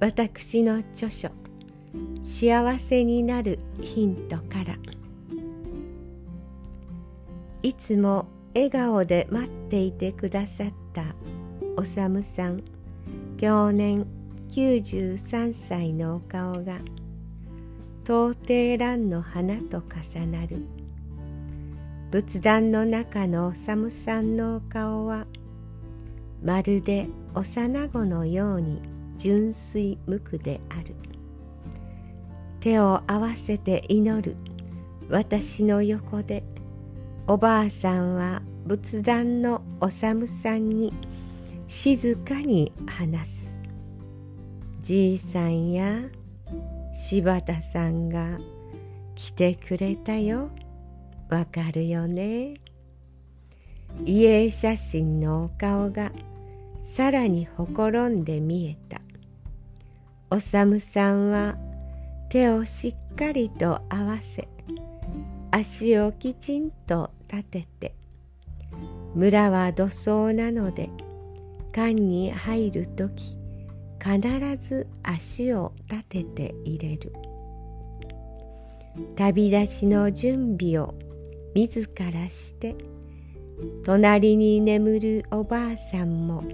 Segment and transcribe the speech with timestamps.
[0.00, 1.30] 私の著書
[2.22, 4.76] 「幸せになるヒント」から。
[7.64, 11.16] いつも笑顔で待っていてくださった
[11.76, 12.62] おさむさん。
[13.36, 14.06] 去年
[14.50, 16.78] 93歳のお顔が
[18.06, 20.64] 東庭蘭の花と重なる。
[22.12, 25.26] 仏壇の中のおさむさんのお顔は
[26.42, 28.80] まるで幼子のように
[29.18, 30.94] 純粋無垢である。
[32.60, 34.36] 手を合わせて祈る。
[35.08, 36.42] 私の横で。
[37.26, 40.92] おばあさんは仏壇のおさむさんに。
[41.66, 43.60] 静かに話す。
[44.80, 46.00] じいさんや
[46.94, 48.38] 柴田さんが
[49.14, 50.48] 来てくれたよ。
[51.28, 52.54] わかるよね。
[54.06, 56.10] 遺影写真のお顔が
[56.84, 58.97] さらにほころんで見えた。
[60.30, 61.56] おさむさんは
[62.28, 64.48] 手をしっかりと合わせ
[65.50, 67.94] 足をきちんと立てて
[69.14, 70.90] 村は土葬なので
[71.72, 73.36] 館に入る時
[74.02, 74.20] 必
[74.60, 77.12] ず足を立てて入れる。
[79.16, 80.94] 旅立ちの準備を
[81.54, 82.76] 自らして
[83.84, 86.44] 隣に眠るおばあさんも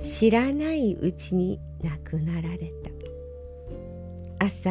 [0.00, 2.85] 知らないうちに亡くなられた。
[4.38, 4.70] 朝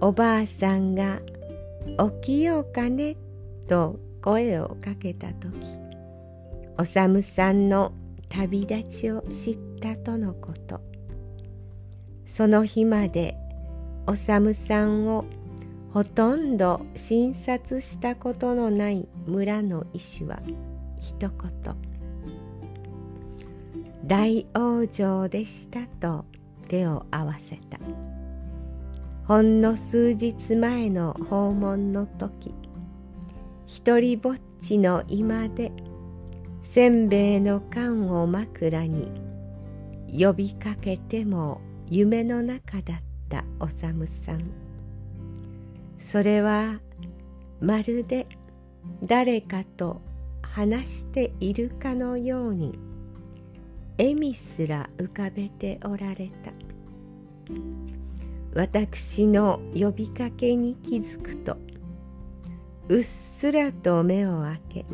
[0.00, 1.20] おばあさんが
[2.20, 3.16] 「起きようかね」
[3.66, 5.52] と声をかけた時
[6.78, 7.92] おさむさんの
[8.28, 10.80] 旅立ちを知ったとのこと。
[12.24, 13.36] その日まで
[14.06, 15.24] おさむさんを
[15.90, 20.38] ほとんど診察したことのない村の医師は
[21.00, 21.30] 一言。
[24.04, 26.26] 大往生でしたと
[26.68, 27.78] 手を合わせた。
[29.28, 32.54] ほんの数日前の訪問の時
[33.66, 35.70] 一りぼっちの居間で
[36.62, 39.12] せんべいの缶を枕に
[40.18, 42.96] 呼びかけても夢の中だっ
[43.28, 44.50] たおさむさん。
[45.98, 46.80] それは
[47.60, 48.26] まるで
[49.04, 50.00] 誰かと
[50.40, 52.78] 話しているかのように
[53.98, 56.50] 笑みすら浮かべておられた。
[58.54, 61.56] 私の呼びかけに気づくと
[62.88, 64.84] うっすらと目を開け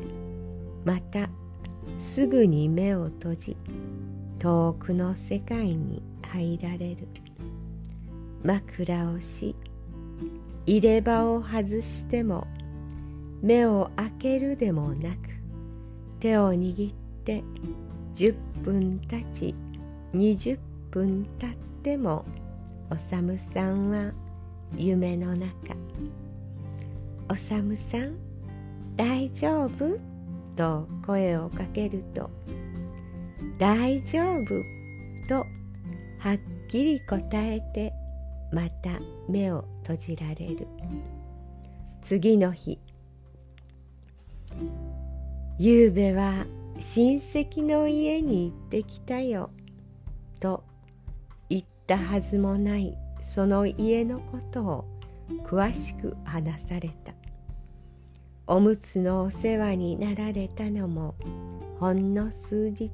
[0.84, 1.28] また
[1.98, 3.56] すぐに目を閉じ
[4.38, 7.08] 遠くの世界に入られる。
[8.44, 9.56] 枕をし
[10.66, 12.46] 入れ歯を外しても
[13.40, 15.16] 目を開けるでもなく
[16.20, 16.94] 手を握っ
[17.24, 17.42] て
[18.14, 19.54] 10分経ち
[20.14, 20.58] 20
[20.90, 22.26] 分経っても
[22.90, 24.12] おさむさんは
[24.76, 25.48] 夢の中。
[27.28, 28.16] おさむさん
[28.94, 29.98] 大丈夫？
[30.54, 32.30] と声をかけると。
[33.58, 34.62] 大丈夫？
[35.28, 35.46] と
[36.18, 37.92] はっきり答えて
[38.52, 38.90] また
[39.28, 40.68] 目を閉じられる。
[42.02, 42.78] 次の日。
[45.58, 46.44] ゆうべは
[46.78, 49.50] 親戚の家に行ってきたよ」
[50.38, 50.64] と
[51.84, 54.84] ったはずもないその家のことを
[55.44, 57.12] 詳しく話された。
[58.46, 61.14] おむつのお世話になられたのも
[61.78, 62.90] ほんの数日。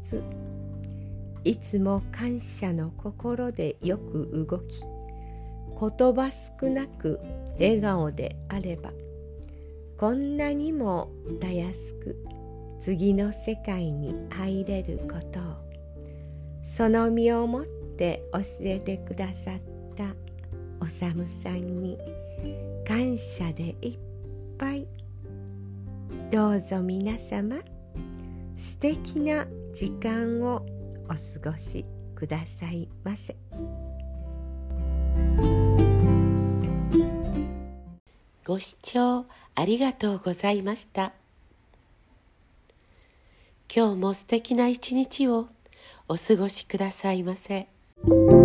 [1.45, 6.31] いつも感謝の心でよく動き言葉
[6.61, 7.19] 少なく
[7.59, 8.91] 笑顔であれば
[9.97, 11.11] こんなにも
[11.41, 12.23] たやすく
[12.79, 15.43] 次の世界に入れることを
[16.63, 19.61] その身をもってて教えてくださっ
[19.95, 20.05] た
[20.81, 21.99] おさむさんに
[22.89, 23.99] 感謝でいっ
[24.59, 24.89] ぱい
[26.31, 27.57] どうぞ皆様
[28.57, 30.65] 素敵な時間を
[31.05, 33.37] お過ごしくださいませ。
[38.47, 41.13] ご視聴ありがとうございました。
[43.75, 45.49] 今日も素敵な一日を
[46.09, 47.69] お過ごしくださいませ。
[48.09, 48.40] Thank you.